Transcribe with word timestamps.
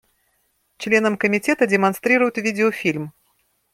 Членам 0.77 1.15
Комитета 1.15 1.67
демонстрируют 1.67 2.37
видеофильм. 2.37 3.13